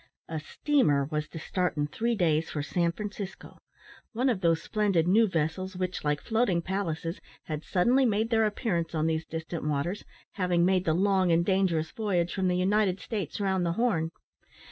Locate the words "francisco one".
2.91-4.29